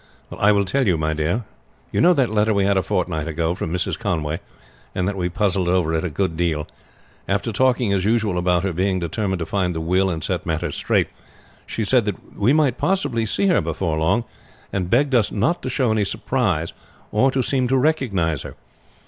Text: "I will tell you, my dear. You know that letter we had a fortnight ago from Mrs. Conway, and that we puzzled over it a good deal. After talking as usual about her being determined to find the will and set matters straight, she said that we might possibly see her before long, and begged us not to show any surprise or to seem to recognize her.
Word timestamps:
"I 0.35 0.51
will 0.51 0.65
tell 0.65 0.87
you, 0.87 0.97
my 0.97 1.13
dear. 1.13 1.43
You 1.91 2.01
know 2.01 2.15
that 2.15 2.31
letter 2.33 2.55
we 2.55 2.65
had 2.65 2.75
a 2.75 2.81
fortnight 2.81 3.27
ago 3.27 3.53
from 3.53 3.71
Mrs. 3.71 3.99
Conway, 3.99 4.39
and 4.95 5.07
that 5.07 5.15
we 5.15 5.29
puzzled 5.29 5.67
over 5.69 5.93
it 5.93 6.03
a 6.03 6.09
good 6.09 6.35
deal. 6.35 6.67
After 7.27 7.51
talking 7.51 7.93
as 7.93 8.03
usual 8.03 8.39
about 8.39 8.63
her 8.63 8.73
being 8.73 8.97
determined 8.99 9.37
to 9.37 9.45
find 9.45 9.75
the 9.75 9.79
will 9.79 10.09
and 10.09 10.23
set 10.23 10.43
matters 10.43 10.75
straight, 10.75 11.09
she 11.67 11.83
said 11.85 12.05
that 12.05 12.35
we 12.35 12.51
might 12.51 12.79
possibly 12.79 13.27
see 13.27 13.45
her 13.45 13.61
before 13.61 13.99
long, 13.99 14.23
and 14.73 14.89
begged 14.89 15.13
us 15.13 15.31
not 15.31 15.61
to 15.61 15.69
show 15.69 15.91
any 15.91 16.03
surprise 16.03 16.73
or 17.11 17.29
to 17.29 17.43
seem 17.43 17.67
to 17.67 17.77
recognize 17.77 18.41
her. 18.41 18.55